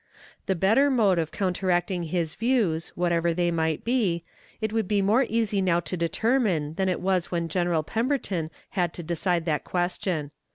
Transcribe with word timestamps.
The 0.47 0.55
better 0.55 0.89
mode 0.89 1.19
of 1.19 1.29
counteracting 1.31 2.05
his 2.05 2.33
views, 2.33 2.89
whatever 2.95 3.35
they 3.35 3.51
might 3.51 3.83
be, 3.83 4.23
it 4.59 4.73
would 4.73 4.87
be 4.87 4.99
more 4.99 5.27
easy 5.29 5.61
now 5.61 5.79
to 5.81 5.95
determine 5.95 6.73
than 6.73 6.89
it 6.89 7.01
was 7.01 7.29
when 7.29 7.47
General 7.47 7.83
Pemberton 7.83 8.49
had 8.71 8.93
to 8.95 9.03
decide 9.03 9.45
that 9.45 9.63
question. 9.63 10.31